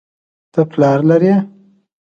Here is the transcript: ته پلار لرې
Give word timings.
ته 0.51 0.61
پلار 0.71 0.99
لرې 1.09 1.35